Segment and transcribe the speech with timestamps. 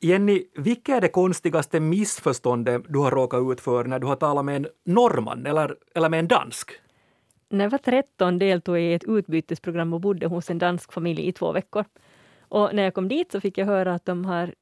[0.00, 4.44] Jenny, vilket är det konstigaste missförståndet du har råkat ut för när du har talat
[4.44, 6.70] med en norrman eller, eller med en dansk?
[7.48, 11.28] När jag var 13 deltog jag i ett utbytesprogram och bodde hos en dansk familj
[11.28, 11.84] i två veckor.
[12.48, 14.54] Och när jag kom dit så fick jag höra att de har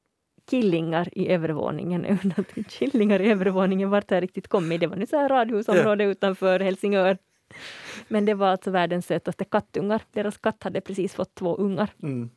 [0.49, 2.19] killingar i övervåningen.
[2.69, 4.79] killingar i övervåningen, vart har jag riktigt kommit?
[4.79, 6.11] Det var nu så här radhusområde yeah.
[6.11, 7.17] utanför Helsingör.
[8.07, 10.01] Men det var alltså världens sötaste kattungar.
[10.11, 11.89] Deras katt hade precis fått två ungar.
[12.03, 12.29] Mm.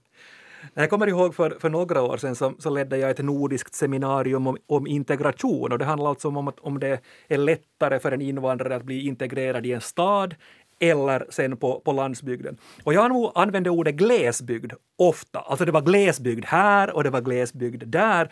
[0.75, 4.47] Jag kommer ihåg för, för några år sedan så, så ledde jag ett nordiskt seminarium
[4.47, 8.21] om, om integration och det handlar alltså om att om det är lättare för en
[8.21, 10.35] invandrare att bli integrerad i en stad
[10.81, 12.57] eller sen på, på landsbygden.
[12.85, 15.41] Och jag använde ordet glesbygd ofta.
[15.41, 18.31] Alltså det var glesbygd här och det var glesbygd där.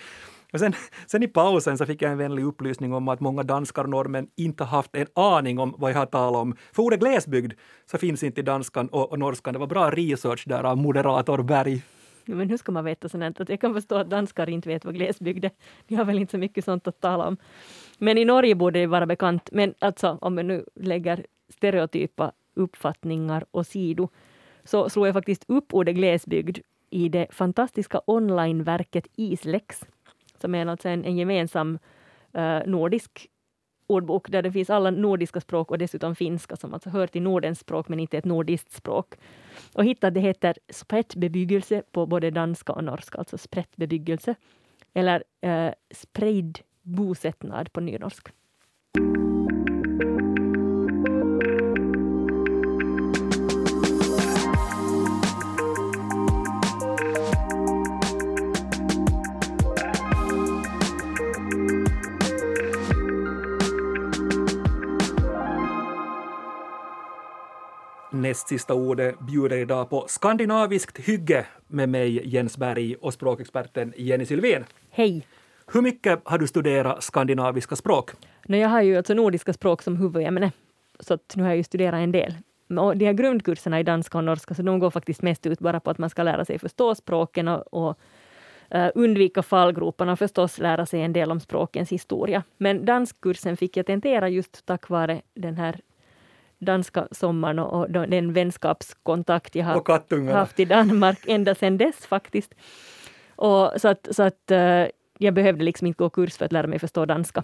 [0.52, 0.72] Och sen,
[1.06, 4.28] sen i pausen så fick jag en vänlig upplysning om att många danskar och norrmän
[4.36, 6.56] inte haft en aning om vad jag har talat om.
[6.72, 7.52] För ordet glesbygd
[7.90, 9.52] så finns inte i danskan och, och norskan.
[9.52, 11.82] Det var bra research där av moderator Berg.
[12.36, 13.40] Men hur ska man veta sånt?
[13.40, 15.50] Att jag kan förstå att danskar inte vet vad glesbygd är.
[15.88, 17.36] De har väl inte så mycket sånt att tala om.
[17.98, 19.48] Men i Norge borde det vara bekant.
[19.52, 24.08] Men alltså, om jag nu lägger stereotypa uppfattningar åsido,
[24.64, 26.58] så slog jag faktiskt upp ordet glesbygd
[26.90, 29.84] i det fantastiska onlineverket Islex,
[30.40, 31.78] som är alltså en, en gemensam
[32.36, 33.28] uh, nordisk
[33.88, 37.58] ordbok där det finns alla nordiska språk och dessutom finska som alltså hör till Nordens
[37.58, 39.14] språk men inte ett nordiskt språk.
[39.74, 44.34] Och hittade det heter sprättbebyggelse på både danska och norska, alltså sprättbebyggelse.
[44.94, 48.28] Eller eh, spridd bosättnad på nynorsk.
[68.10, 74.26] Näst sista ordet bjuder idag på skandinaviskt hygge med mig Jens Berg och språkexperten Jenny
[74.26, 74.64] Sylvén.
[74.90, 75.26] Hej!
[75.72, 78.10] Hur mycket har du studerat skandinaviska språk?
[78.46, 80.52] No, jag har ju alltså nordiska språk som huvudämne,
[81.00, 82.34] så nu har jag ju studerat en del.
[82.78, 85.80] Och de här grundkurserna i danska och norska, så de går faktiskt mest ut bara
[85.80, 87.98] på att man ska lära sig förstå språken och, och
[88.74, 92.42] uh, undvika fallgroparna och förstås lära sig en del om språkens historia.
[92.56, 95.80] Men danskkursen fick jag tentera just tack vare den här
[96.58, 102.54] danska sommaren och, och den vänskapskontakt jag har haft i Danmark ända sedan dess faktiskt.
[103.36, 104.86] Och så att, så att uh,
[105.18, 107.42] jag behövde liksom inte gå kurs för att lära mig förstå danska.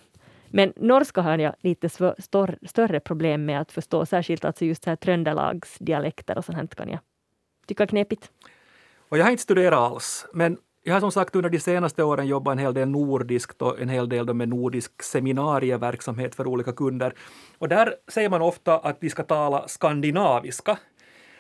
[0.49, 4.85] Men norska har jag lite svår, stor, större problem med att förstå, särskilt alltså just
[4.85, 6.99] så här tröndelagsdialekter och sånt kan jag
[7.67, 8.31] tycka knepigt.
[9.09, 12.27] Och jag har inte studerat alls, men jag har som sagt under de senaste åren
[12.27, 17.15] jobbat en hel del nordiskt och en hel del med nordisk seminarieverksamhet för olika kunder.
[17.59, 20.79] Och där säger man ofta att vi ska tala skandinaviska.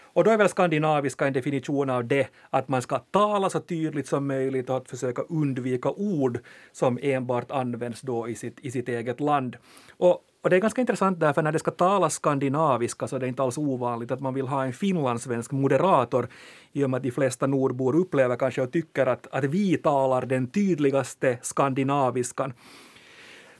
[0.02, 4.06] Och då är väl skandinaviska en definition av det att man ska tala så tydligt
[4.06, 6.38] som möjligt och att försöka undvika ord
[6.72, 9.56] som enbart används då i sitt, i sitt eget land.
[9.96, 13.28] Och och det är ganska intressant därför när det ska talas skandinaviska så är det
[13.28, 16.28] inte alls ovanligt att man vill ha en finlandssvensk moderator
[16.72, 20.26] i och med att de flesta nordbor upplever kanske och tycker att, att vi talar
[20.26, 22.52] den tydligaste skandinaviskan.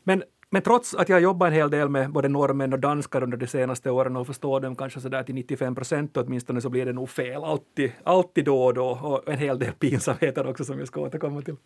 [0.02, 3.36] Men, men trots att jag jobbat en hel del med både norrmän och danskar under
[3.36, 6.92] de senaste åren och förstår dem kanske sådär till 95 procent åtminstone så blir det
[6.92, 10.88] nog fel alltid, alltid då och då och en hel del pinsamheter också som jag
[10.88, 11.56] ska återkomma till.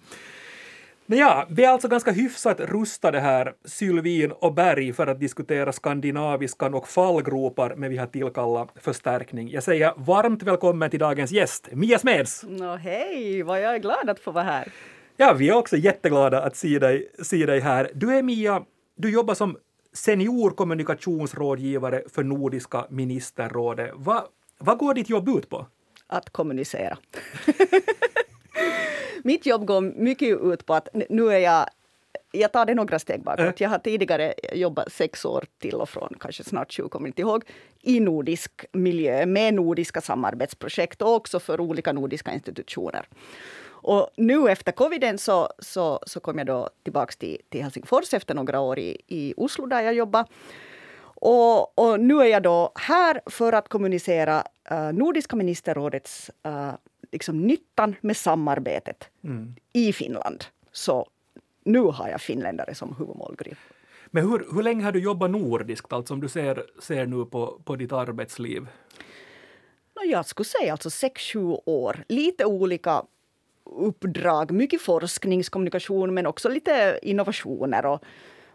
[1.11, 5.73] Men ja, vi är alltså ganska hyfsat rustade här, Sylvin och Berg, för att diskutera
[5.73, 9.51] skandinaviskan och fallgropar, men vi har tillkallat förstärkning.
[9.51, 12.45] Jag säger varmt välkommen till dagens gäst, Mia Smeds.
[12.49, 14.73] No, hej, vad jag är glad att få vara här.
[15.17, 17.91] Ja, vi är också jätteglada att se dig, se dig här.
[17.95, 18.63] Du är Mia,
[18.97, 19.57] du jobbar som
[19.93, 23.91] senior kommunikationsrådgivare för Nordiska ministerrådet.
[23.95, 24.27] Va,
[24.59, 25.67] vad går ditt jobb ut på?
[26.07, 26.99] Att kommunicera.
[29.25, 31.67] Mitt jobb går mycket ut på att nu är jag
[32.33, 33.61] jag tar det några steg bakåt.
[33.61, 37.45] Jag har tidigare jobbat sex år till och från, kanske snart sju, kommer inte ihåg,
[37.83, 43.09] i nordisk miljö med nordiska samarbetsprojekt och också för olika nordiska institutioner.
[43.81, 48.35] Och nu efter coviden så, så, så kom jag då tillbaka till, till Helsingfors efter
[48.35, 50.29] några år i, i Oslo där jag jobbade.
[51.21, 56.73] Och, och, nu är jag då här för att kommunicera uh, Nordiska ministerrådets uh,
[57.13, 59.55] liksom nyttan med samarbetet mm.
[59.73, 60.45] i Finland.
[60.73, 61.09] Så
[61.65, 63.59] nu har jag finländare som huvudmålgrupp.
[64.07, 67.61] Men hur, hur länge har du jobbat nordiskt, alltså om du ser, ser nu på,
[67.65, 68.67] på ditt arbetsliv?
[70.05, 72.05] Jag skulle säga alltså sex sju år.
[72.09, 73.03] Lite olika
[73.65, 77.87] uppdrag, mycket forskningskommunikation men också lite innovationer.
[77.87, 78.05] Och,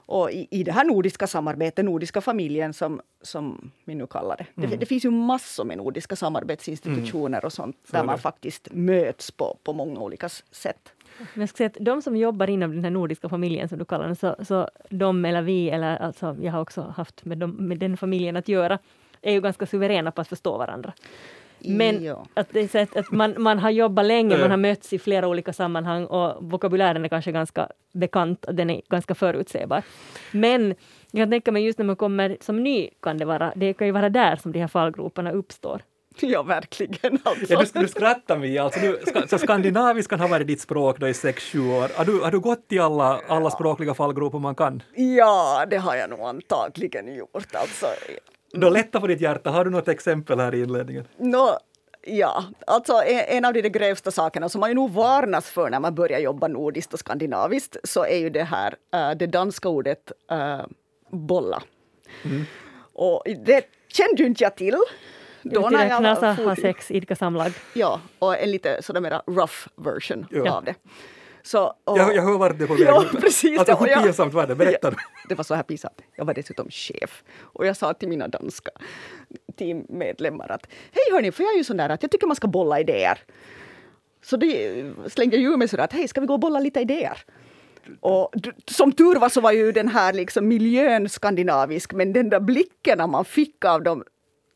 [0.06, 4.46] och i, i det här nordiska samarbetet, nordiska familjen som, som vi nu kallar det.
[4.58, 4.70] Mm.
[4.70, 4.78] det.
[4.78, 4.86] det.
[4.86, 7.46] finns ju massor med nordiska samarbetsinstitutioner mm.
[7.46, 10.94] och sånt där man faktiskt möts på, på många olika sätt.
[11.18, 13.86] Men jag ska säga att de som jobbar inom den här nordiska familjen som du
[13.86, 17.52] kallar den, så, så de eller vi, eller alltså jag har också haft med, dem,
[17.52, 18.80] med den familjen att göra,
[19.22, 20.94] är ju ganska suveräna på att förstå varandra.
[21.64, 22.26] Men Ja.
[22.34, 25.00] att, det är så att, att man, man har jobbat länge, man har mötts i
[25.00, 29.82] flera olika sammanhang och vokabulären är kanske ganska bekant, och den är ganska förutsägbar.
[30.32, 30.76] Men
[31.12, 33.88] jag kan tänka mig just när man kommer som ny, kan det vara, det kan
[33.88, 35.82] ju vara där som de här fallgroparna uppstår.
[36.22, 37.18] Ja, verkligen.
[37.24, 37.54] Alltså.
[37.54, 38.58] Ja, du, du skrattar mig.
[38.60, 41.98] Alltså, du, ska, så skandinaviskan har varit ditt språk då i sex sju år.
[41.98, 44.84] Har du, har du gått i alla, alla språkliga fallgropar man kan?
[44.96, 47.56] Ja, det har jag nog antagligen gjort.
[47.56, 47.86] Alltså,
[48.54, 49.50] Då lätta på ditt hjärta.
[49.50, 51.08] Har du något exempel här i inledningen?
[51.18, 51.58] Nå,
[52.02, 55.80] ja, alltså en, en av de grövsta sakerna som man ju nog varnas för när
[55.80, 60.12] man börjar jobba nordiskt och skandinaviskt så är ju det här äh, det danska ordet
[60.32, 60.62] äh,
[61.12, 61.64] bolla.
[62.94, 64.76] Och det kände ju inte jag till.
[65.42, 66.16] Då när jag
[66.46, 67.52] ha sex, idka samlag.
[67.74, 70.52] Ja, och en lite sådär mera rough version Ja.
[70.58, 70.76] av det.
[71.46, 72.84] Så, och, Jag, jag hör vart det på väg.
[72.88, 73.60] Ja, precis.
[73.60, 74.56] Alltså, hur jag- pinsamt var det?
[74.56, 74.92] Berätta.
[74.92, 74.98] Ja,
[75.30, 76.02] det var så här pinsamt.
[76.16, 77.24] Jag var dessutom chef.
[77.40, 78.72] Och jag sa till mina danska
[79.58, 82.48] teammedlemmar att hej hörni, för jag är ju sån där att jag tycker man ska
[82.48, 83.20] bolla idéer.
[84.24, 86.80] Så det slängde jag ur mig sådär att hej, ska vi gå och bolla lite
[86.80, 87.18] idéer?
[88.00, 88.34] Och
[88.68, 93.10] som tur var så var ju den här liksom miljön skandinavisk, men den där blicken
[93.12, 94.04] man fick av dem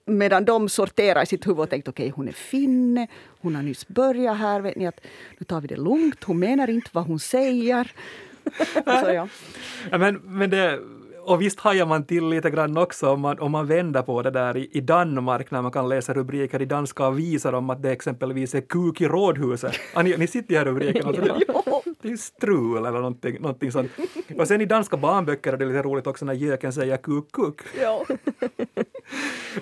[0.07, 3.07] medan de sorterade i sitt huvud och tänkte okej, hon är finne,
[3.41, 5.01] hon har nyss börjat här, vet ni att
[5.37, 7.91] nu tar vi det lugnt, hon menar inte vad hon säger.
[8.73, 9.27] så, ja.
[9.91, 10.79] Men, men det,
[11.27, 14.31] och visst hajar man till lite grann också om man, om man vänder på det
[14.31, 17.91] där i, i Danmark när man kan läsa rubriker i danska aviser om att det
[17.91, 19.73] exempelvis är kuk i rådhuset.
[19.93, 21.07] Ah, ni, ni sitter i här rubriken.
[21.07, 21.45] Alltså, det,
[22.01, 23.91] det är strul eller någonting, någonting sånt.
[24.37, 27.61] Och sen i danska barnböcker är det lite roligt också när göken säger kuk kuk.
[27.81, 28.05] Ja.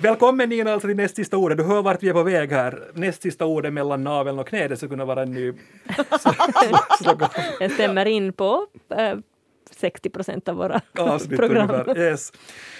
[0.01, 1.57] Välkommen Nina alltså till näst sista ordet.
[1.57, 2.83] Du hör vart vi är på väg här.
[2.93, 5.53] Näst sista ordet mellan naveln och knät det skulle kunna vara en ny
[7.01, 7.29] slogan.
[7.59, 9.17] Jag stämmer in på eh,
[9.71, 11.69] 60 procent av våra avsnitt program.
[11.69, 11.97] ungefär.
[11.97, 12.31] Yes.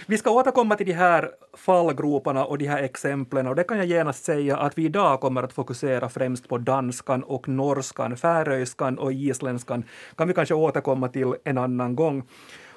[0.08, 3.86] Vi ska återkomma till de här fallgroparna och de här exemplen och det kan jag
[3.86, 9.14] genast säga att vi idag kommer att fokusera främst på danskan och norskan, färöiskan och
[9.14, 9.84] isländskan
[10.18, 12.24] kan vi kanske återkomma till en annan gång.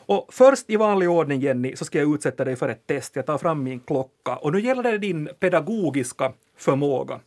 [0.08, 3.16] Och först i vanlig ordning, Jenny, så ska jag utsätta dig för ett test.
[3.16, 7.20] Jag tar fram min klocka och nu gäller det din pedagogiska förmåga.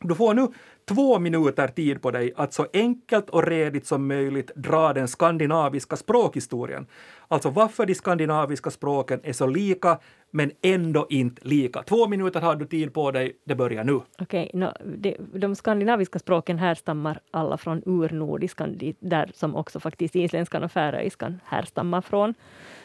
[0.00, 0.48] Du får nu
[0.84, 5.96] två minuter tid på dig att så enkelt och redigt som möjligt dra den skandinaviska
[5.96, 6.86] språkhistorien.
[7.28, 9.98] Alltså varför de skandinaviska språken är så lika
[10.30, 11.82] men ändå inte lika.
[11.82, 14.00] Två minuter har du tid på dig, det börjar nu.
[14.18, 20.64] Okej, nå, de, de skandinaviska språken härstammar alla från urnordiskan, där som också faktiskt isländskan
[20.64, 22.34] och färöiskan härstammar från.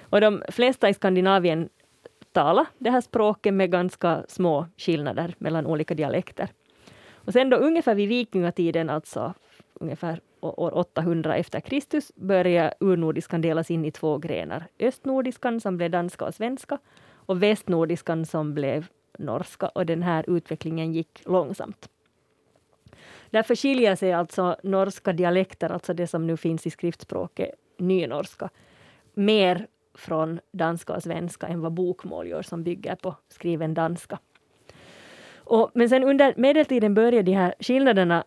[0.10, 1.70] Och de flesta i Skandinavien
[2.32, 6.50] talar det här språket med ganska små skillnader mellan olika dialekter.
[7.26, 9.34] Och sen då ungefär vid vikingatiden, alltså
[9.74, 14.68] ungefär år 800 efter Kristus, började urnordiskan delas in i två grenar.
[14.80, 16.78] Östnordiskan som blev danska och svenska
[17.14, 18.88] och västnordiskan som blev
[19.18, 21.90] norska och den här utvecklingen gick långsamt.
[23.30, 28.50] Därför skiljer sig alltså norska dialekter, alltså det som nu finns i skriftspråket nynorska,
[29.14, 34.20] mer från danska och svenska än vad bokmål gör som bygger på skriven danska.
[35.50, 38.24] Och, men sen under medeltiden började de här skillnaderna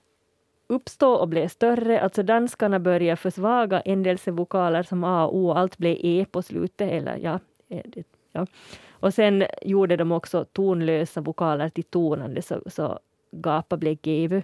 [0.67, 2.01] uppstå och blev större.
[2.01, 5.53] Alltså danskarna började försvaga ändelsevokaler som A och O.
[5.53, 6.93] Allt blev E på slutet.
[6.93, 7.39] Eller, ja,
[7.69, 7.83] e,
[8.33, 8.47] ja.
[8.91, 12.43] Och sen gjorde de också tonlösa vokaler till tonande.
[12.43, 12.99] Så, så
[13.31, 14.43] gapa blev gevu,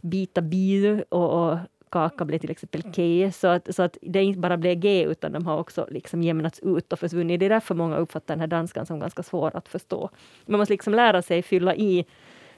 [0.00, 1.58] bita bidu och, och
[1.92, 3.32] kaka blev till exempel ke.
[3.32, 6.60] Så att, så att det inte bara blev G utan de har också liksom jämnats
[6.60, 7.40] ut och försvunnit.
[7.40, 10.10] Det är därför många uppfattar den här danskan som ganska svår att förstå.
[10.46, 12.04] Man måste liksom lära sig fylla i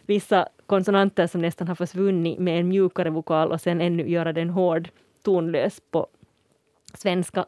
[0.06, 4.50] vissa konsonanter som nästan har försvunnit med en mjukare vokal och sen ännu göra den
[4.50, 4.88] hård,
[5.22, 6.06] tonlös på
[6.94, 7.46] svenska.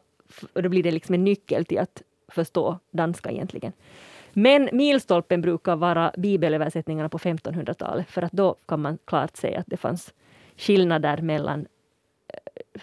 [0.53, 3.73] Och då blir det liksom en nyckel till att förstå danska egentligen.
[4.33, 9.67] Men milstolpen brukar vara bibelöversättningarna på 1500-talet för att då kan man klart säga att
[9.67, 10.13] det fanns
[10.57, 11.67] skillnader mellan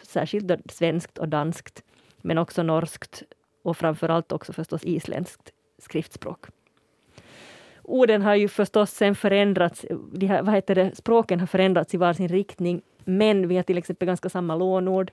[0.02, 1.82] särskilt svenskt och danskt
[2.16, 3.22] men också norskt
[3.62, 6.46] och framför allt också förstås isländskt skriftspråk.
[7.82, 11.96] Orden har ju förstås sen förändrats, de här, vad heter det, språken har förändrats i
[11.96, 15.12] var sin riktning, men vi har till exempel ganska samma lånord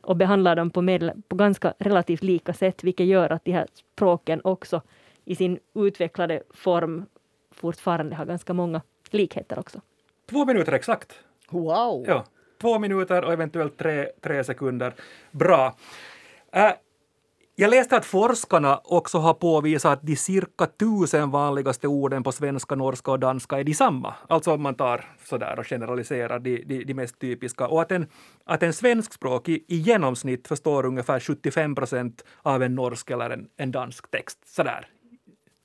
[0.00, 3.66] och behandlar dem på, medel, på ganska relativt lika sätt, vilket gör att de här
[3.74, 4.82] språken också
[5.24, 7.06] i sin utvecklade form
[7.50, 8.80] fortfarande har ganska många
[9.10, 9.80] likheter också.
[10.30, 11.12] Två minuter exakt.
[11.50, 12.04] Wow!
[12.08, 12.24] Ja,
[12.62, 14.94] två minuter och eventuellt tre, tre sekunder.
[15.30, 15.76] Bra.
[16.52, 16.72] Äh,
[17.54, 22.74] Jag läste att forskarna också har påvisat att de cirka tusen vanligaste orden på svenska,
[22.74, 24.14] norska och danska är de samma.
[24.28, 27.66] Alltså om man tar sådär och generaliserar de, de, de mest typiska.
[27.68, 28.06] Och att en,
[28.44, 33.72] att en svenskspråkig i genomsnitt förstår ungefär 75 procent av en norsk eller en, en
[33.72, 34.38] dansk text.
[34.46, 34.86] Sådär,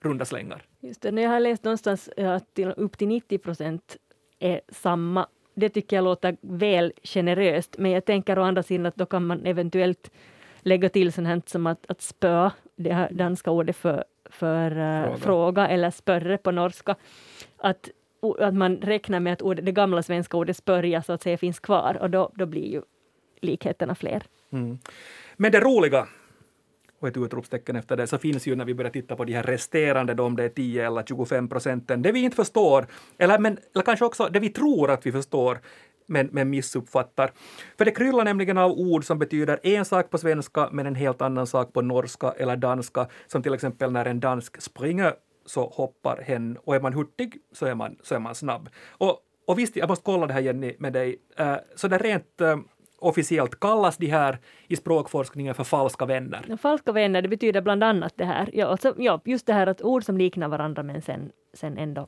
[0.04, 0.64] runda slängar.
[0.82, 3.98] Just det, jag har läst någonstans att upp till 90 procent
[4.40, 5.28] är samma.
[5.60, 9.26] Det tycker jag låter väl generöst, men jag tänker å andra sidan att då kan
[9.26, 10.12] man eventuellt
[10.60, 15.04] lägga till sånt här som att, att spö, det här danska ordet för, för uh,
[15.04, 15.18] fråga.
[15.18, 15.68] fråga.
[15.68, 16.96] eller spörre på norska.
[17.58, 17.90] Att,
[18.40, 21.60] att man räknar med att ordet, det gamla svenska ordet spörja så att säga finns
[21.60, 22.82] kvar och då, då blir ju
[23.42, 24.24] likheterna fler.
[24.52, 24.80] Mm.
[25.36, 26.08] Men det roliga
[27.00, 29.44] och ett utropstecken efter det, så finns ju när vi börjar titta på de här
[29.44, 32.88] resterande, om det är 10 eller 25 procenten, det vi inte förstår,
[33.18, 35.60] eller, men, eller kanske också det vi tror att vi förstår,
[36.08, 37.32] men, men missuppfattar.
[37.78, 41.22] För det kryllar nämligen av ord som betyder en sak på svenska men en helt
[41.22, 45.14] annan sak på norska eller danska, som till exempel när en dansk springer
[45.46, 48.70] så hoppar hen och är man hurtig så är man, så är man snabb.
[48.90, 52.42] Och, och visst, jag måste kolla det här Jenny med dig, uh, så det rent
[52.42, 52.58] uh,
[53.00, 56.58] officiellt kallas de här i språkforskningen för falska vänner?
[56.58, 59.82] Falska vänner, det betyder bland annat det här, ja, alltså, ja, just det här att
[59.82, 62.08] ord som liknar varandra men sen, sen ändå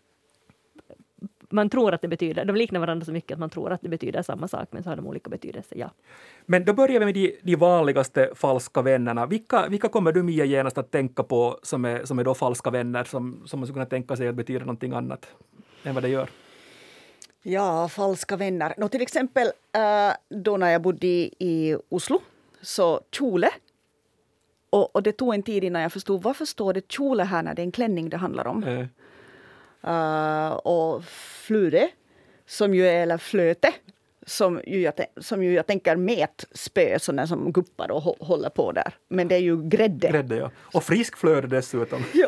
[1.51, 3.89] man tror att det betyder, de liknar varandra så mycket att man tror att det
[3.89, 5.91] betyder samma sak, men så har de olika betydelser, ja.
[6.45, 9.25] Men då börjar vi med de, de vanligaste falska vännerna.
[9.25, 12.69] Vilka, vilka kommer du Mia genast att tänka på som är, som är då falska
[12.69, 15.33] vänner, som, som man skulle kunna tänka sig att betyder någonting annat
[15.83, 16.29] än vad det gör?
[17.43, 18.73] Ja, falska vänner.
[18.77, 22.21] Nå, till exempel äh, då när jag bodde i Oslo,
[22.61, 23.49] så kjole.
[24.69, 27.53] Och, och det tog en tid innan jag förstod varför står det kjole här när
[27.53, 28.63] det är en klänning det handlar om.
[28.63, 28.87] Mm.
[29.87, 31.89] Uh, och flure,
[32.45, 33.73] som ju är, eller flöte,
[34.25, 38.93] som ju jag, som ju jag tänker metspö, sådana som guppar och håller på där.
[39.07, 40.07] Men det är ju grädde.
[40.07, 40.51] Grädde, ja.
[40.57, 42.03] Och frisk flöde dessutom.
[42.13, 42.27] ja.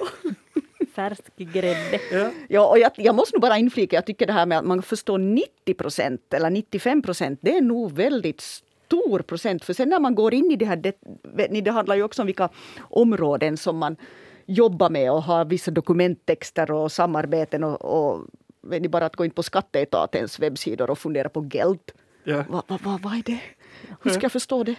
[0.96, 2.00] Färsk grädde.
[2.12, 4.66] Ja, ja och jag, jag måste nog bara inflika, jag tycker det här med att
[4.66, 9.66] man förstår 90 procent eller 95 procent, det är nog väldigt stor procent.
[9.66, 12.26] För sen när man går in i det här, det, det handlar ju också om
[12.26, 13.96] vilka områden som man
[14.46, 18.26] jobba med och ha vissa dokumenttexter och samarbeten och, och
[18.62, 21.92] vet ni, bara att gå in på skatteetatens webbsidor och fundera på GELT.
[22.24, 22.44] Ja.
[22.50, 23.40] Vad va, va, va är det?
[24.02, 24.76] Hur ska jag förstå det?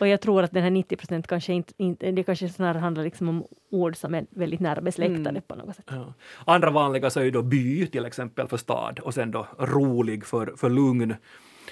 [0.00, 3.04] Och jag tror att den här 90 procent kanske inte, inte, det kanske snarare handlar
[3.04, 5.42] liksom om ord som är väldigt nära besläktade mm.
[5.42, 5.84] på något sätt.
[5.90, 6.14] Ja.
[6.44, 10.26] Andra vanliga så är ju då by till exempel för stad och sen då rolig
[10.26, 11.14] för, för lugn.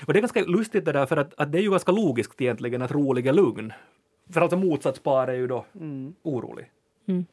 [0.06, 2.40] Och det är ganska lustigt det där för att, att det är ju ganska logiskt
[2.40, 3.72] egentligen att rolig är lugn.
[4.30, 6.14] För alltså motsatspar är ju då mm.
[6.22, 6.70] orolig.
[7.08, 7.26] Mm.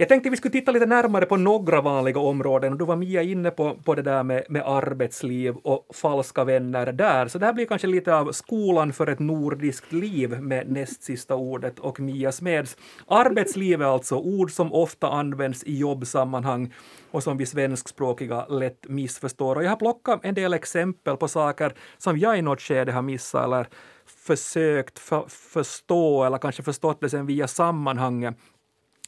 [0.00, 3.22] Jag tänkte vi skulle titta lite närmare på några vanliga områden och då var Mia
[3.22, 7.28] inne på, på det där med, med arbetsliv och falska vänner där.
[7.28, 11.34] Så det här blir kanske lite av skolan för ett nordiskt liv med näst sista
[11.34, 12.76] ordet och Mia Smeds.
[13.06, 16.74] Arbetsliv är alltså ord som ofta används i jobbsammanhang
[17.10, 19.56] och som vi svenskspråkiga lätt missförstår.
[19.56, 23.02] Och jag har plockat en del exempel på saker som jag i något skede har
[23.02, 23.66] missat eller
[24.06, 28.36] försökt för, förstå eller kanske förstått det sen via sammanhanget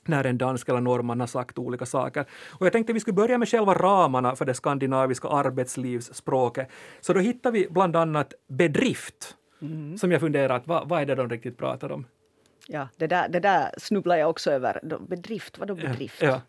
[0.08, 2.24] när en dansk eller norrman har sagt olika saker.
[2.50, 6.68] Och jag tänkte vi skulle börja med själva ramarna för det skandinaviska arbetslivsspråket.
[7.00, 9.98] Så då hittar vi bland annat bedrift, mm.
[9.98, 12.06] som jag funderat, vad, vad är det de riktigt pratar om?
[12.68, 14.80] Ja, det där, det där snubblar jag också över.
[15.08, 16.22] Bedrift, vadå bedrift?
[16.22, 16.40] Ja, ja.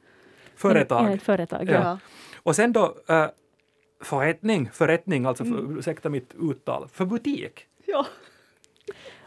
[0.56, 1.14] Företag.
[1.14, 1.74] Ja, företag ja.
[1.74, 2.00] ja.
[2.36, 3.28] Och sen då äh,
[4.02, 5.78] förrättning, förrättning, alltså för, mm.
[5.78, 7.68] ursäkta mitt uttal, för butik.
[7.86, 8.06] Ja.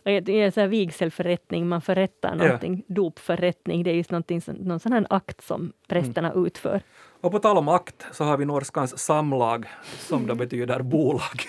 [0.06, 2.94] Det är så vigselförrättning, man förrättar någonting, ja.
[2.94, 6.46] dopförrättning, det är just någonting, någon sån här akt som prästerna mm.
[6.46, 6.82] utför.
[7.26, 9.66] Och på tal om akt så har vi norskans samlag
[9.98, 11.40] som då betyder bolag.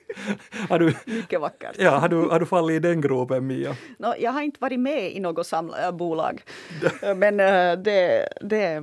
[0.68, 1.76] har du, Mycket vackert.
[1.78, 3.76] Ja, har, du, har du fallit i den gropen, Mia?
[3.98, 6.42] No, jag har inte varit med i något samla, äh, bolag.
[7.16, 8.82] Men äh, det, det,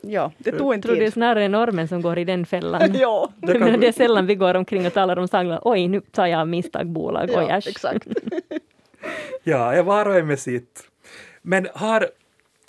[0.00, 0.90] ja, det tog en tid.
[0.90, 2.94] Jag tror det är snarare normen som går i den fällan.
[3.00, 3.28] ja.
[3.36, 3.80] Det, kan...
[3.80, 5.60] det är sällan vi går omkring och talar om samlag.
[5.62, 7.30] Oj, nu tar jag misstag bolag.
[7.32, 8.06] Ja, Oj, exakt.
[9.44, 10.82] ja, jag var och en med sitt.
[11.42, 12.08] Men har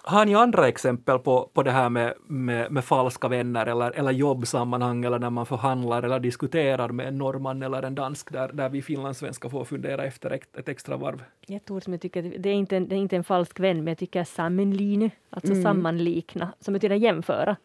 [0.08, 4.12] har ni andra exempel på, på det här med, med, med falska vänner eller, eller
[4.12, 8.70] jobbsammanhang eller när man förhandlar eller diskuterar med en norrman eller en dansk där, där
[8.70, 11.24] vi finlandssvenskar får fundera efter ett, ett extra varv?
[11.48, 13.78] Ett ord som jag tycker, det är, inte en, det är inte en falsk vän,
[13.78, 15.64] men jag tycker sammenline, alltså mm.
[15.64, 17.56] sammanlikna, som betyder jämföra.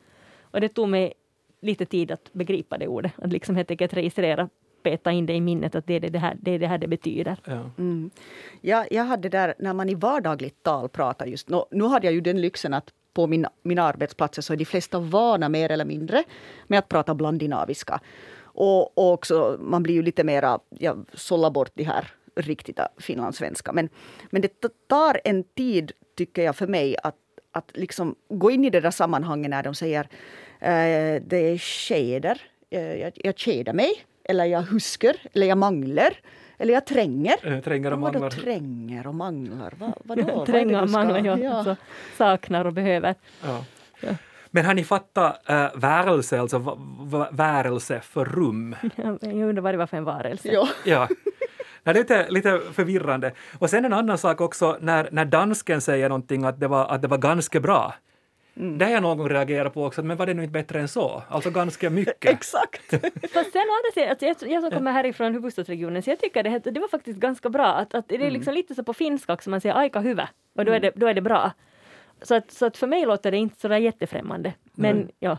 [0.40, 1.12] Och det tog mig
[1.60, 4.48] lite tid att begripa det ordet, att liksom helt enkelt registrera
[4.82, 6.88] peta in det i minnet att det är det här det, är det, här det
[6.88, 7.36] betyder.
[7.44, 7.70] Ja.
[7.78, 8.10] Mm.
[8.60, 11.48] Ja, jag hade där, när man i vardagligt tal pratar just...
[11.48, 14.64] Nu, nu hade jag ju den lyxen att på min, mina arbetsplatser så är de
[14.64, 16.24] flesta vana mer eller mindre
[16.66, 18.00] med att prata blandinaviska.
[18.42, 23.72] Och, och också, man blir ju lite mera, jag sållar bort de här riktiga finlandssvenska.
[23.72, 23.88] Men,
[24.30, 27.16] men det tar en tid, tycker jag, för mig att,
[27.52, 30.08] att liksom gå in i det där sammanhanget när de säger
[30.60, 36.12] eh, det är skeder, eh, jag, jag kedar mig, eller jag husker, eller jag manglar.
[36.58, 37.34] Eller jag tränger.
[37.42, 38.30] Eh, tränger och Vadå manglar.
[38.30, 39.72] tränger och manglar?
[39.78, 40.22] Va, vadå?
[40.36, 41.38] Vad Tränga du och ska- mangla, ja.
[41.38, 41.52] ja.
[41.54, 41.76] Alltså,
[42.18, 43.14] saknar och behöver.
[43.44, 43.64] Ja.
[44.00, 44.08] Ja.
[44.50, 46.78] Men har ni fattat äh, värelse, alltså
[47.30, 48.76] värelse för rum?
[49.20, 50.48] Jag undrar vad det var för en varelse.
[50.52, 50.68] Ja.
[50.84, 51.08] Ja.
[51.84, 53.32] Nej, det är lite, lite förvirrande.
[53.58, 57.02] Och sen en annan sak också, när, när dansken säger någonting att det var, att
[57.02, 57.94] det var ganska bra.
[58.54, 60.88] Det har jag någon gång reagerat på också, men var det nu inte bättre än
[60.88, 61.22] så?
[61.28, 62.24] Alltså ganska mycket.
[62.30, 62.90] Exakt.
[63.32, 66.42] Fast sen å andra sidan, alltså jag, jag som kommer härifrån huvudstadsregionen, så jag tycker
[66.42, 67.66] det, det var faktiskt ganska bra.
[67.66, 70.64] Att, att det är liksom lite så på finska också, man säger aika hyvä och
[70.64, 71.52] då är det, då är det bra.
[72.22, 74.54] Så att, så att för mig låter det inte så där jättefrämmande.
[74.72, 75.38] Men ja,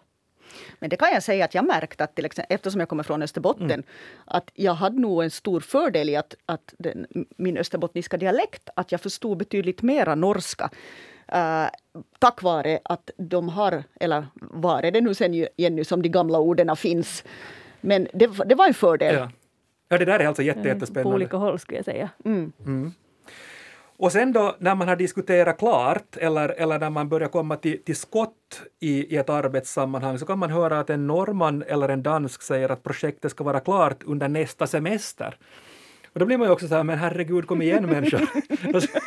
[0.79, 3.21] Men det kan jag säga att jag märkt att till exempel, eftersom jag kommer från
[3.21, 3.83] Österbotten,
[4.25, 8.91] att jag hade nog en stor fördel i att, att den, min österbottniska dialekt, att
[8.91, 10.69] jag förstod betydligt mera norska.
[11.33, 11.69] Eh,
[12.19, 16.39] tack vare att de har, eller var är det nu sen Jenny som de gamla
[16.39, 17.23] orden finns.
[17.81, 19.15] Men det, det var en fördel.
[19.15, 19.29] Ja.
[19.89, 21.15] ja, det där är alltså jätte, på jättespännande.
[21.15, 22.09] olika håll skulle jag säga.
[23.97, 27.83] Och sen då när man har diskuterat klart eller, eller när man börjar komma till,
[27.83, 32.03] till skott i, i ett arbetssammanhang så kan man höra att en norrman eller en
[32.03, 35.37] dansk säger att projektet ska vara klart under nästa semester.
[36.13, 38.21] Och då blir man ju också så här, men herregud kom igen människor.
[38.73, 38.99] då, ska,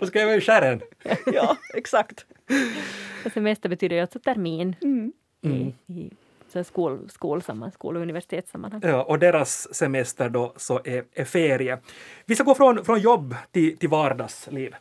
[0.00, 0.80] då ska jag vara i skärren.
[1.32, 2.26] ja exakt.
[3.24, 5.12] Och semester betyder ju alltså termin Mm.
[5.42, 6.10] i, i
[6.52, 8.80] så skol, skolsammanhang, skol och universitetssammanhang.
[8.84, 11.78] Ja, och deras semester då så är, är ferie.
[12.26, 14.74] Vi ska gå från, från jobb till, till vardagsliv.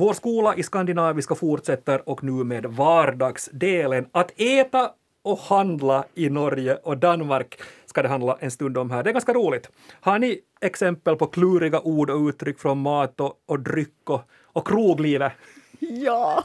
[0.00, 4.06] Vår skola i Skandinaviska fortsätter och nu med vardagsdelen.
[4.12, 4.90] Att äta
[5.22, 9.02] och handla i Norge och Danmark ska det handla en stund om här.
[9.02, 9.70] Det är ganska roligt.
[10.00, 14.66] Har ni exempel på kluriga ord och uttryck från mat och, och dryck och, och
[14.66, 15.32] kroglivet?
[15.80, 16.44] Ja.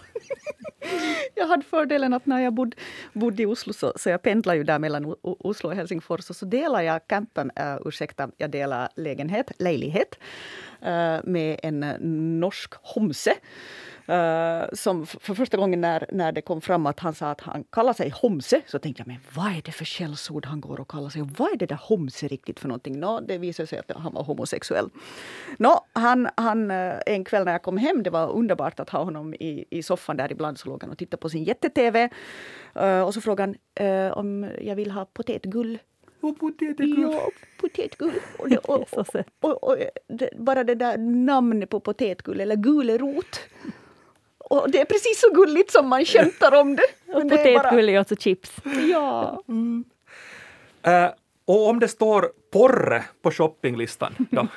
[1.35, 2.77] Jag hade fördelen att när jag bodde,
[3.13, 6.45] bodde i Oslo, så, så jag pendlar ju där mellan Oslo och Helsingfors, och så
[6.45, 10.19] delar jag campen, uh, ursäkta, jag delar lägenhet, lägenhet
[10.81, 11.79] uh, eh, med en
[12.39, 13.33] norsk homse
[14.07, 17.63] eh, som för första gången när, när det kom fram att han sa att han
[17.63, 20.87] kallar sig homse, så tänkte jag, men vad är det för skällsord han går och
[20.87, 21.21] kallar sig?
[21.37, 22.99] Vad är det där homse riktigt för någonting?
[22.99, 24.89] Nå, det visade sig att han var homosexuell.
[25.57, 29.03] Nå, han, han, eh, en kväll när jag kom hem, det var underbart att ha
[29.03, 32.09] honom i, i soffan där ibland, så låg han och tittade på sin jätte-tv.
[32.75, 35.79] Eh, och så frågade han eh, om jag vill ha potetgull.
[36.21, 37.29] Och potäter, Ja,
[37.61, 38.13] potetgull.
[38.39, 38.87] Och det, och,
[39.41, 43.39] och, och, det, bara det där namnet på potetgull, eller gulerot.
[44.49, 46.83] Och det är precis så gulligt som man skämtar om det.
[47.13, 48.51] Och potetgull är alltså chips.
[48.91, 49.43] Ja.
[50.83, 51.09] Eh,
[51.45, 54.47] och om det står porre på shoppinglistan, då?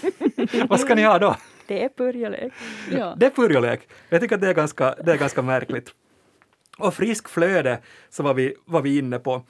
[0.68, 1.36] vad ska ni ha då?
[1.66, 2.52] Det är purjolök.
[2.90, 3.14] ja.
[3.16, 3.88] Det är purjolök.
[4.08, 5.94] Jag tycker att det är ganska, det är ganska märkligt.
[6.78, 7.78] Och frisk flöde
[8.10, 9.42] så var vi, var vi inne på.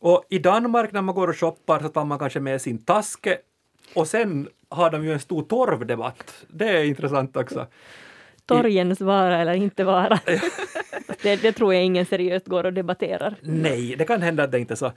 [0.00, 3.38] Och i Danmark när man går och shoppar så tar man kanske med sin taske
[3.94, 6.44] och sen har de ju en stor torvdebatt.
[6.48, 7.66] Det är intressant också.
[8.48, 10.20] Torgens vara eller inte vara.
[11.22, 13.34] det, det tror jag ingen seriöst går och debatterar.
[13.40, 14.92] Nej, det kan hända att det inte är så.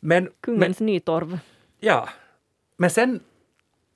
[0.00, 1.38] Men, men Kungens nytorv.
[1.80, 2.08] Ja.
[2.76, 3.20] Men sen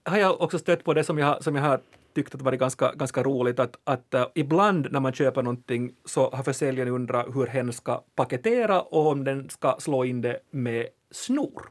[0.05, 1.81] har jag också stött på det som jag, som jag har
[2.15, 6.31] tyckt att varit ganska, ganska roligt att, att uh, ibland när man köper någonting så
[6.31, 10.87] har försäljaren undrat hur hen ska paketera och om den ska slå in det med
[11.11, 11.69] snor.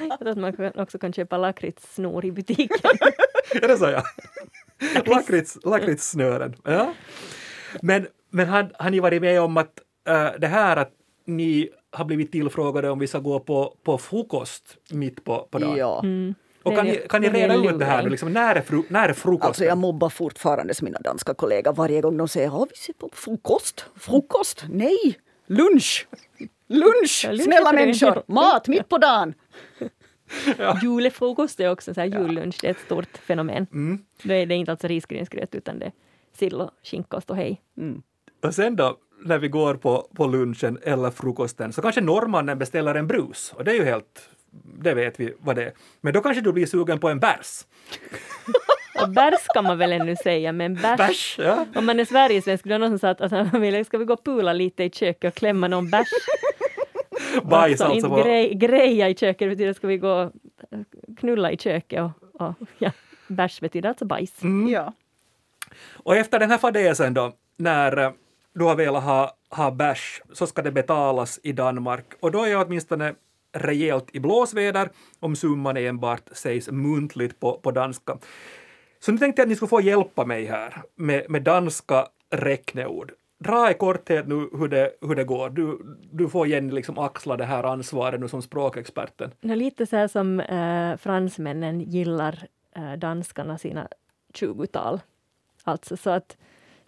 [0.00, 2.90] Jag tror att man också kan köpa lakritssnor i butiken.
[3.62, 4.02] Är det så ja?
[5.06, 6.54] Lakrits, lakritssnören.
[6.64, 6.94] Ja.
[7.82, 9.72] Men, men har, har ni varit med om att
[10.08, 10.90] äh, det här att
[11.26, 15.76] ni har blivit tillfrågade om vi ska gå på, på frukost mitt på, på dagen?
[15.76, 16.02] ja.
[16.62, 18.08] Och kan ni, kan ni reda ut det här nu?
[18.08, 19.48] Liksom, när, är fru, när är frukosten?
[19.48, 23.10] Alltså jag mobbar fortfarande mina danska kollegor varje gång de säger ja, vi ser på
[23.12, 23.86] frukost.
[23.96, 24.64] Frukost?
[24.68, 25.18] Nej!
[25.46, 26.06] Lunch!
[26.68, 27.28] Lunch!
[27.44, 28.22] Snälla människor!
[28.26, 29.34] Mat mitt på dagen!
[30.82, 33.66] Julefrukost är också så här jullunch, det är ett stort fenomen.
[33.72, 33.98] Mm.
[34.22, 35.92] Då är det inte alltså risgrynsgröt utan det är
[36.32, 37.62] sill och skinka och ståhej.
[38.42, 42.94] Och sen då, när vi går på, på lunchen eller frukosten, så kanske norrmannen beställer
[42.94, 43.52] en brus.
[43.56, 44.28] Och det är ju helt,
[44.78, 45.72] det vet vi vad det är.
[46.00, 47.64] Men då kanske du blir sugen på en bärs.
[49.02, 51.66] Och bärs kan man väl ännu säga, men bärs, Bärs, ja.
[51.74, 54.12] om man är Sverigesvensk, då är det någon som sa att, ville, ska vi gå
[54.12, 56.08] och pula lite i köket och klämma någon bärs?
[57.42, 57.96] Bajs alltså.
[57.96, 60.32] inte på- grej, greja i köket, det betyder ska vi gå och
[61.16, 62.90] knulla i köket och, och ja,
[63.28, 64.42] bärs betyder alltså bajs.
[64.42, 64.68] Mm.
[64.68, 64.92] Ja.
[65.92, 68.10] Och efter den här fadäsen då, när eh,
[68.54, 72.04] du har velat ha, ha bärs, så ska det betalas i Danmark.
[72.20, 73.14] Och då är jag åtminstone
[73.52, 78.18] rejält i blåsväder om summan enbart sägs muntligt på, på danska.
[79.00, 83.12] Så nu tänkte jag att ni skulle få hjälpa mig här med, med danska räkneord.
[83.38, 85.50] Dra i korthet nu hur det, hur det går.
[85.50, 89.30] Du, du får Jenny liksom axla det här ansvaret nu som språkexperten.
[89.40, 92.46] Nå, lite så här som eh, fransmännen gillar
[92.76, 93.88] eh, danskarna sina
[94.34, 95.00] 20-tal.
[95.64, 96.36] Alltså så att,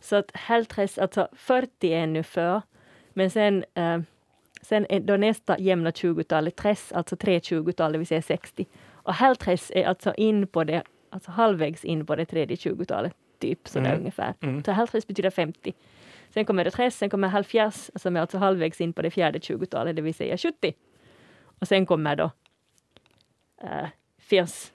[0.00, 2.62] så att heltres, alltså 40 är ännu för,
[3.10, 3.98] men sen, eh,
[4.62, 8.66] sen är då nästa jämna 20-tal är tres, alltså tre 20-tal, det vill säga 60.
[8.92, 13.68] Och heltres är alltså in på det, alltså halvvägs in på det tredje 20-talet, typ
[13.68, 13.98] sådär Mm.
[14.00, 14.34] ungefär.
[14.40, 14.64] Mm.
[14.64, 15.72] Så heltres betyder 50.
[16.34, 19.38] Sen kommer det tres, sen kommer halvfjerds, som är alltså halvvägs in på det fjärde
[19.38, 20.72] 20-talet, det vill säga 70.
[21.60, 22.30] Och sen kommer då
[23.62, 23.88] äh,
[24.18, 24.72] fjärs.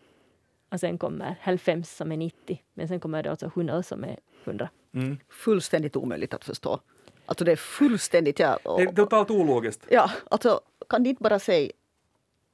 [0.71, 2.61] Och sen kommer halvfems som är 90.
[2.73, 4.69] Men sen kommer det alltså 100 som är 100.
[4.93, 5.17] Mm.
[5.29, 6.79] Fullständigt omöjligt att förstå.
[7.25, 8.39] Alltså det är fullständigt...
[8.39, 9.85] Ja, och, Det är totalt ologiskt.
[9.89, 11.71] ja, alltså kan de inte bara säga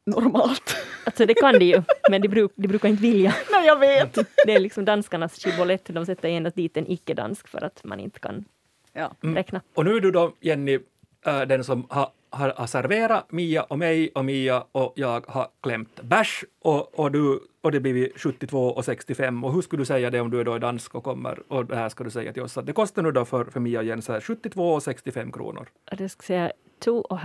[0.05, 0.75] normalt?
[1.03, 3.35] Alltså det kan de ju, men de, bruk, de brukar inte vilja.
[3.51, 4.13] Nej, jag vet!
[4.45, 5.85] Det är liksom danskarnas chibolett.
[5.85, 8.45] De sätter endast dit en icke-dansk för att man inte kan
[8.93, 9.15] Ja.
[9.21, 9.61] räkna.
[9.73, 10.79] Och nu är du då, Jenny,
[11.25, 15.47] äh, den som har, har, har serverat Mia och mig och Mia och jag har
[15.61, 19.43] klämt bärs och, och, du, och det blir 72 och 65.
[19.43, 21.75] Och hur skulle du säga det om du är då dansk och kommer och det
[21.75, 23.85] här ska du säga till oss att det kostar nu då för, för Mia och
[23.85, 25.69] Jens här 72 och 65 kronor.
[25.97, 26.51] Det ska säga
[26.83, 27.17] 72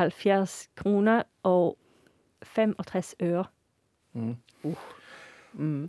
[0.74, 1.76] kronor och
[2.54, 2.74] 35
[3.18, 3.46] öre.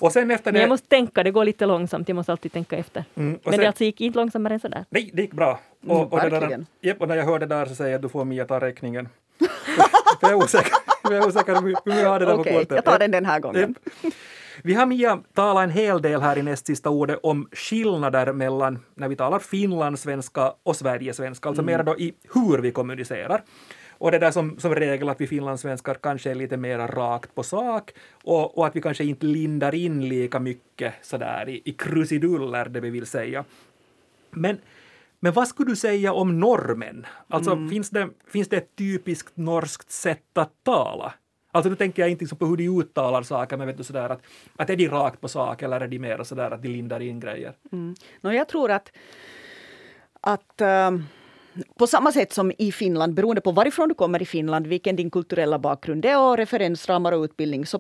[0.01, 0.69] Och sen efter Men jag det...
[0.69, 2.09] måste tänka, det går lite långsamt.
[2.09, 3.05] Jag måste alltid tänka efter.
[3.15, 4.85] Mm, och Men sen, det alltså gick inte långsammare än sådär.
[4.89, 5.59] Nej, det gick bra.
[5.83, 7.95] Mm, Och, och, det där, japp, och när jag hörde det där så säger jag
[7.97, 9.09] att du får Mia ta räkningen.
[10.21, 12.71] jag är osäker, jag är osäker hur jag har det där på Okej, kortet.
[12.75, 13.75] jag tar den den här gången.
[14.03, 14.13] Japp.
[14.63, 18.79] Vi har Mia talat en hel del här i näst sista ordet om skillnader mellan
[18.95, 23.43] när vi talar finlandssvenska och sverigesvenska, alltså mer då i hur vi kommunicerar.
[23.99, 27.43] Och det där som, som regel att vi finlandssvenskar kanske är lite mer rakt på
[27.43, 27.91] sak
[28.23, 32.79] och, och att vi kanske inte lindar in lika mycket sådär i, i krusiduller, det
[32.79, 33.45] vi vill säga.
[34.31, 34.57] Men,
[35.19, 37.05] men vad skulle du säga om normen?
[37.27, 41.13] Alltså finns, det, finns det ett typiskt norskt sätt att tala?
[41.51, 44.09] Alltså nu tänker jag inte liksom på hur de uttalar saker, men vet du sådär
[44.09, 44.21] att,
[44.55, 47.19] att är de rakt på sak eller är de mer sådär att de lindar in
[47.19, 47.53] grejer?
[47.71, 47.95] Mm.
[48.21, 48.91] No, jag tror att,
[50.21, 51.03] att ehm,
[51.75, 55.09] på samma sätt som i Finland, beroende på varifrån du kommer i Finland, vilken din
[55.09, 57.79] kulturella bakgrund är och referensramar och utbildning, så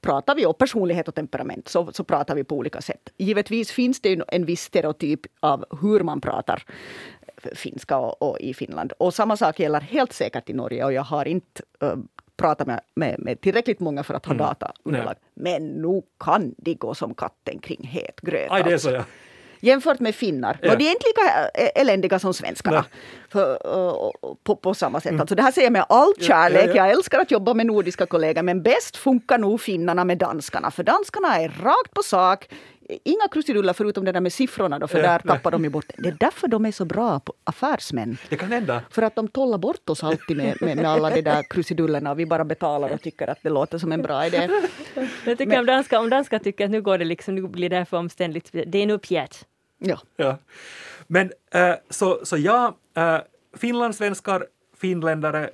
[0.00, 3.12] pratar vi, och personlighet och temperament, så, så pratar vi på olika sätt.
[3.16, 6.64] Givetvis finns det en viss stereotyp av hur man pratar
[7.54, 8.92] finska och, och i Finland.
[8.98, 11.94] Och samma sak gäller helt säkert i Norge och jag har inte uh,
[12.36, 14.34] pratat med, med, med tillräckligt många för att ha
[14.84, 15.14] Mm.
[15.34, 18.50] Men nu kan de gå som katten kring het gröt.
[18.50, 18.88] Aj, det är alltså.
[18.88, 19.04] så ja.
[19.60, 20.58] Jämfört med finnar.
[20.62, 20.72] Ja.
[20.72, 22.84] Och de är inte lika ä- eländiga som svenskarna.
[23.32, 24.10] För, uh,
[24.44, 25.20] på, på samma sätt.
[25.20, 26.62] Alltså det här säger jag med all kärlek.
[26.66, 26.74] ja, ja.
[26.76, 28.42] Jag älskar att jobba med nordiska kollegor.
[28.42, 30.70] Men bäst funkar nog finnarna med danskarna.
[30.70, 32.48] För danskarna är rakt på sak.
[32.88, 35.36] Inga krusiduller förutom det där med siffrorna då, för Ja, där nej.
[35.36, 36.08] tappar de ju bort det.
[36.08, 38.18] Är därför de är så bra på affärsmän.
[38.28, 38.82] Det kan hända.
[38.90, 42.10] För att de tollar bort oss alltid med, med, med alla de där krusidullerna.
[42.10, 44.48] Och vi bara betalar och tycker att det låter som en bra idé.
[45.24, 47.70] Jag tycker Men- om danska, om danska tycker att nu går det liksom, nu blir
[47.70, 48.50] det här för omständligt.
[48.66, 49.36] Det är nog pjärt.
[49.78, 49.98] Ja.
[50.16, 50.38] Ja.
[51.06, 53.18] Men äh, så, så ja, äh,
[53.56, 54.46] finlandssvenskar,
[54.78, 55.50] finländare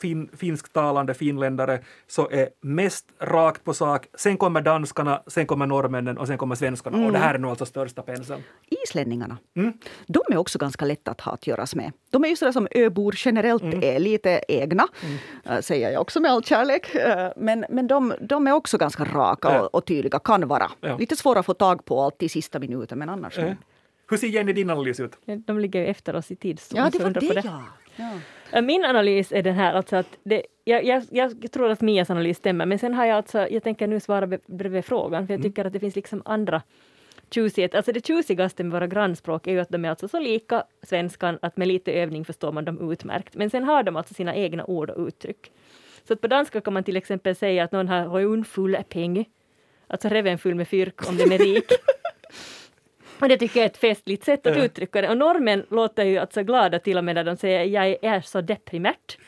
[0.00, 4.06] fin, finsktalande finländare så är mest rakt på sak.
[4.14, 7.06] Sen kommer danskarna, sen kommer norrmännen och sen kommer svenskarna.
[7.06, 8.42] Och det här är nog alltså största penseln.
[8.84, 9.72] Islänningarna, Mm.
[10.06, 11.92] de är också ganska lätta att ha att göras med.
[12.10, 13.80] De är ju sådär som öbor generellt Mm.
[13.82, 14.88] är, lite egna,
[15.44, 16.94] äh, säger jag också med all kärlek.
[16.94, 19.60] Äh, Men, men de, de är också ganska raka Ja.
[19.60, 20.70] och, och tydliga, kan vara.
[20.80, 20.96] Ja.
[20.96, 23.38] Lite svåra att få tag på alltid i sista minuten, men annars...
[23.38, 23.52] Äh.
[24.10, 25.12] Hur ser Jenny din analys ut?
[25.46, 26.60] De ligger ju efter oss i tid.
[26.60, 27.48] så Ja, det var det, på
[27.96, 28.10] ja.
[28.52, 32.10] Äh, Min analys är den här, alltså att det, jag, jag, jag tror att Mias
[32.10, 35.42] analys stämmer, men sen har jag alltså, jag tänker nu svara bredvid frågan, för jag
[35.42, 36.62] tycker att det finns liksom andra
[37.30, 37.74] tjusighet.
[37.74, 41.38] Alltså det tjusigaste med våra grannspråk är ju att de är alltså så lika svenskan
[41.42, 43.34] att med lite övning förstår man dem utmärkt.
[43.34, 45.52] Men sen har de alltså sina egna ord och uttryck.
[46.08, 49.24] Så att på danska kan man till exempel säga att någon har röun full peng,
[49.86, 51.64] alltså reven full med fyrk om den är rik.
[53.20, 54.64] Och det tycker jag är ett festligt sätt att Ja.
[54.64, 55.08] uttrycka det.
[55.08, 58.40] Och norrmän låter ju alltså glada till och med när de säger jag är så
[58.40, 59.18] deprimärt.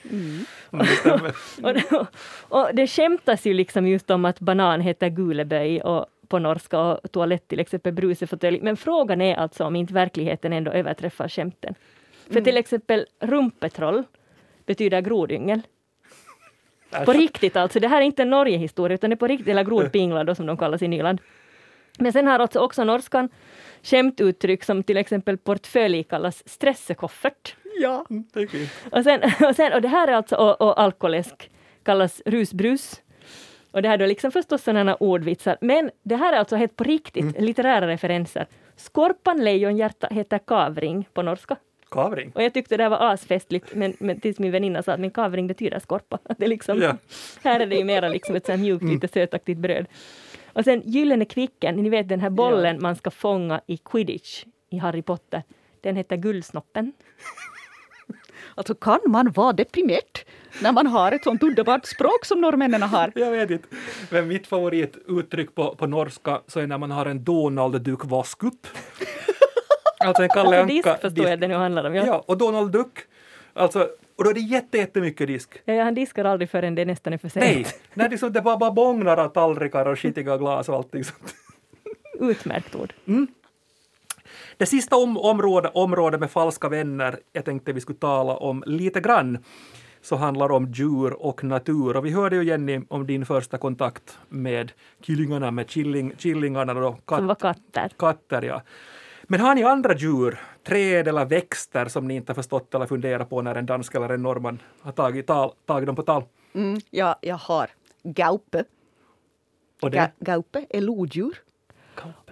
[1.01, 1.35] Stämmer.
[1.63, 2.07] Och, det-
[2.49, 7.13] och det skämtas ju liksom just om att banan heter guleböj och på norska och
[7.13, 8.61] toalett till exempel brusefåtölj.
[8.63, 11.75] Men frågan är alltså om inte verkligheten ändå överträffar skämten.
[12.31, 14.03] För till exempel rumpetroll
[14.67, 15.61] betyder grodyngel.
[17.05, 19.65] På riktigt alltså, det här är inte en Norgehistoria utan det är på riktigt, eller
[19.65, 21.21] grodpingla då som de kallas i Nyland.
[21.99, 23.29] Men sen har också, också norskan
[23.83, 27.57] skämtuttryck som till exempel portfölj kallas stressekoffert.
[27.81, 28.07] Ja.
[28.09, 28.69] Det är.
[28.91, 31.51] Och, sen, och, sen, och det här är alltså, och, och alkoläsk
[31.83, 33.03] kallas rusbrus.
[33.71, 35.57] Och det här är då liksom förstås sådana ordvitsar.
[35.61, 38.47] Men det här är alltså helt på riktigt, litterära referenser.
[38.77, 41.57] Skorpan lejonhjärta heter kavring på norska.
[41.91, 42.33] Kavring.
[42.35, 45.11] Och jag tyckte det här var asfestligt, men, men tills min väninna sa att min
[45.11, 46.19] kavring betyder skorpa.
[46.39, 46.97] Det liksom, Ja.
[47.43, 49.87] Här är det ju mera liksom ett sånt mjukt, lite sötaktigt bröd.
[50.59, 54.79] Och sen Gyllene kvicken, ni vet den här bollen man ska fånga i quidditch i
[54.79, 55.43] Harry Potter.
[55.81, 56.93] Den heter Guldsnoppen.
[58.55, 60.19] Alltså kan man vara deprimerad
[60.63, 63.13] när man har ett sånt underbart språk som norrmännen har?
[63.19, 63.69] Jag vet inte.
[64.11, 68.67] Men mitt favorituttryck på, på norska så är när man har en Donald Duck vaskupp.
[70.01, 71.01] alltså en Kalle Alltså disk Anka.
[71.01, 71.95] förstår jag det nu handlar om.
[71.95, 72.07] Ja.
[72.07, 72.99] Ja, och Donald Duck.
[73.53, 75.63] Alltså, och då är det jätte, jättemycket disk.
[75.65, 77.45] Ja, han diskar aldrig förrän det nästan är för sent.
[77.45, 81.35] Nej, när liksom det bara, bara bångnar av tallrikar och skitiga glas och allting sånt.
[82.21, 82.93] Utmärkt ord.
[84.57, 89.01] Det sista om, område, område med falska vänner jag tänkte vi skulle tala om lite
[89.01, 89.39] grann
[90.01, 91.97] så handlar om djur och natur.
[91.97, 96.97] Och vi hörde ju Jenny om din första kontakt med killingarna, med killing, killingarna då,
[97.09, 97.91] Som var katt, katter.
[97.99, 98.43] katter.
[98.43, 98.63] Ja.
[99.31, 103.31] Men har ni andra djur, träd eller växter som ni inte har förstått eller funderat
[103.31, 106.25] på när en dansk eller en norrman har tagit, tal, tagit dem på tal?
[106.53, 107.71] Mm, ja, jag har
[108.03, 108.65] gaupe.
[109.83, 111.43] Och det, Ga, gaupe är lodjur.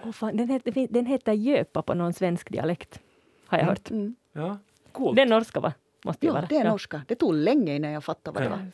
[0.05, 2.99] Åh, fan, den, heter, den heter göpa på någon svensk dialekt,
[3.47, 3.89] har jag hört.
[3.91, 4.15] Mm.
[4.33, 4.57] ja,
[4.91, 5.15] coolt.
[5.15, 5.73] Det är norska, va?
[6.05, 6.45] Måste Ja, vara.
[6.49, 6.71] det är Ja.
[6.71, 7.01] norska.
[7.07, 8.71] Det tog länge innan jag fattade vad det var.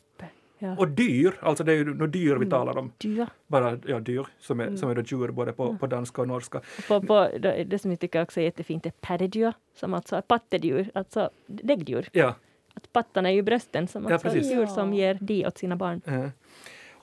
[0.63, 0.75] Ja.
[0.77, 2.43] Och dyr, alltså det är ju dyr Mm.
[2.43, 2.91] vi talar om.
[2.97, 3.29] Dyra.
[3.47, 4.77] Bara ja, dyr, som är, Mm.
[4.77, 6.61] som är då djur både på, på danska och norska.
[6.87, 10.21] På, på, det, det som jag tycker också är jättefint är paddedyr, som alltså är
[10.21, 12.09] pattedjur, alltså däggdjur.
[12.11, 12.35] Ja.
[12.73, 14.51] Att pattarna är ju brösten, som Ja, alltså är precis.
[14.51, 14.67] djur Ja.
[14.67, 16.01] som ger di åt sina barn.
[16.05, 16.27] Eh.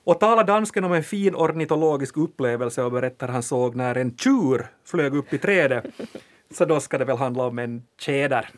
[0.05, 4.67] Och talar dansken om en fin ornitologisk upplevelse och berättar han såg när en tjur
[4.85, 5.85] flög upp i trädet.
[6.55, 8.49] Så då ska det väl handla om en tjäder.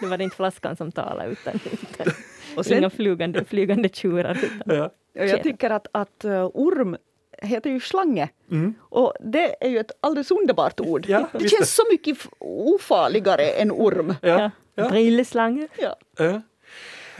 [0.00, 2.06] Det var inte flaskan som talade, utan, utan
[2.56, 4.38] Och sen- inga flygande, flygande tjurar.
[4.66, 4.90] Ja.
[5.12, 6.96] Jag tycker att, att uh, orm
[7.42, 8.28] heter ju slange.
[8.50, 8.74] Mm.
[8.80, 11.06] Och det är ju ett alldeles underbart ord.
[11.08, 14.14] Ja, det känns så mycket ofarligare än orm.
[14.22, 14.28] Ja.
[14.40, 14.50] Ja.
[14.74, 14.88] Ja.
[14.88, 15.68] Brilleslange.
[15.78, 15.96] Ja.
[16.18, 16.42] Ja.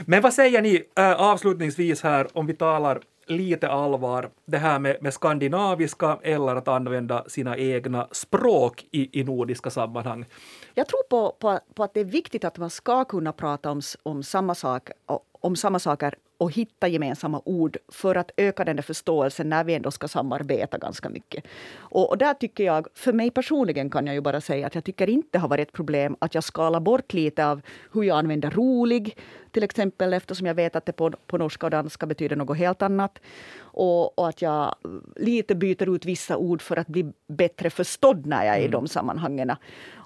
[0.05, 4.97] Men vad säger ni äh, avslutningsvis här om vi talar lite allvar, det här med,
[5.01, 10.25] med skandinaviska eller att använda sina egna språk i, i nordiska sammanhang?
[10.73, 13.81] Jag tror på, på, på att det är viktigt att man ska kunna prata om,
[14.03, 14.89] om, samma sak,
[15.31, 19.73] om samma saker och hitta gemensamma ord för att öka den där förståelsen när vi
[19.73, 21.43] ändå ska samarbeta ganska mycket.
[21.77, 24.83] Och, och där tycker jag, för mig personligen kan jag ju bara säga att jag
[24.83, 27.61] tycker inte det har varit ett problem att jag skalar bort lite av
[27.93, 29.17] hur jag använder rolig,
[29.51, 32.81] till exempel eftersom jag vet att det på, på norska och danska betyder något helt
[32.81, 33.19] annat.
[33.59, 34.75] Och, och att jag
[35.15, 38.87] lite byter ut vissa ord för att bli bättre förstådd när jag är i de
[38.87, 39.51] sammanhangen.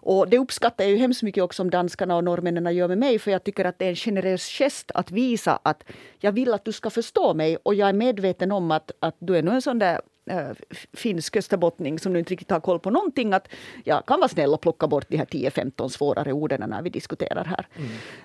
[0.03, 3.19] Och det uppskattar jag ju hemskt mycket också om danskarna och norrmännen gör med mig,
[3.19, 5.83] för jag tycker att det är en generös gest att visa att
[6.19, 9.37] jag vill att du ska förstå mig och jag är medveten om att, att du
[9.37, 10.51] är nog en sån där äh,
[10.93, 13.33] finsk österbottning som nu inte riktigt har koll på någonting.
[13.33, 13.47] Att
[13.83, 17.45] jag kan vara snäll och plocka bort de här 10-15 svårare orden när vi diskuterar
[17.45, 17.67] här.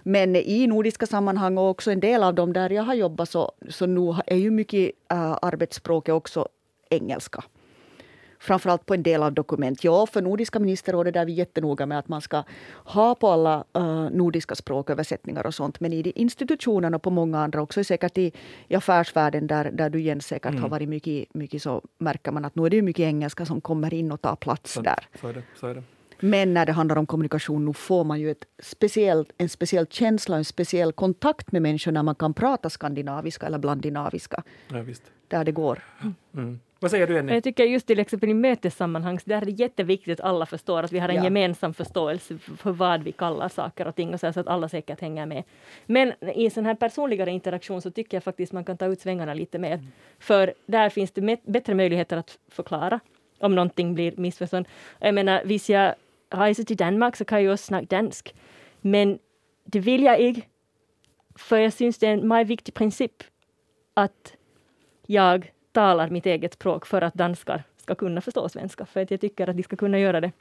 [0.02, 3.52] Men i nordiska sammanhang och också en del av dem där jag har jobbat så,
[3.68, 6.48] så nu är ju mycket äh, arbetsspråket också
[6.90, 7.44] engelska
[8.38, 9.84] framförallt på en del av dokument.
[9.84, 12.42] Ja, för Nordiska ministerrådet där är vi jättenoga med att man ska
[12.84, 15.80] ha på alla uh, nordiska språköversättningar och sånt.
[15.80, 18.32] Men i de institutionerna och på många andra också, säkert i,
[18.68, 22.54] i affärsvärlden där, där du Jens säkert har varit mycket, mycket så märker man att
[22.54, 25.08] nu är det mycket engelska som kommer in och tar plats Så, där.
[25.20, 25.42] så är det.
[25.60, 25.82] Så är det.
[26.20, 30.36] Men när det handlar om kommunikation nu får man ju ett speciellt, en speciell känsla
[30.36, 34.42] en speciell kontakt med människor när man kan prata skandinaviska eller blanddinaviska.
[34.68, 35.02] Ja, visst.
[35.28, 35.82] Där det går.
[36.34, 36.60] Mm.
[36.80, 37.32] Vad säger du, Jenny?
[37.34, 40.82] Jag tycker just till exempel i mötessammanhang, så där är det jätteviktigt att alla förstår
[40.82, 41.24] att vi har en Ja.
[41.24, 45.00] gemensam förståelse för vad vi kallar saker och ting och så, så att alla säkert
[45.00, 45.44] hänger med.
[45.86, 49.34] Men i sån här personligare interaktion så tycker jag faktiskt man kan ta ut svängarna
[49.34, 49.80] lite mer.
[50.18, 53.00] För där finns det bättre möjligheter att förklara
[53.38, 54.66] om någonting blir missförstånd.
[55.00, 55.94] Jag menar, hvis jag
[56.30, 58.34] reser till Danmark så kan jag också snacka dansk.
[58.80, 59.18] Men
[59.64, 60.42] det vill jag inte.
[61.38, 63.22] För jag syns det är en mycket viktig princip
[63.94, 64.36] att
[65.06, 68.86] jag talar mitt eget språk för att danskar ska kunna förstå svenska.
[68.86, 70.32] För att jag tycker att de ska kunna göra det.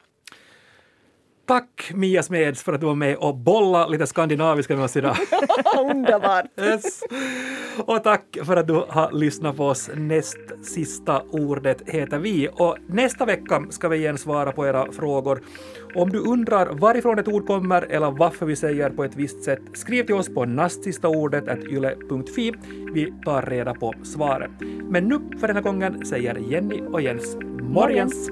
[1.46, 5.16] Tack Mia Smeds för att du var med och bolla lite skandinaviska med oss idag.
[5.90, 6.44] Underbart!
[6.60, 7.02] Yes.
[7.78, 9.90] Och tack för att du har lyssnat på oss.
[9.94, 12.48] Näst sista ordet heter vi.
[12.52, 15.42] Och nästa vecka ska vi igen svara på era frågor.
[15.94, 19.60] Om du undrar varifrån ett ord kommer eller varför vi säger på ett visst sätt,
[19.72, 22.52] skriv till oss på nastsistaordet.yle.fi.
[22.92, 24.50] Vi tar reda på svaret.
[24.90, 28.30] Men nu för den här gången säger Jenny och Jens morgens!